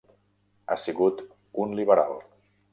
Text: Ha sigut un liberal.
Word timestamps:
Ha 0.69 0.77
sigut 0.85 1.21
un 1.67 1.79
liberal. 1.81 2.19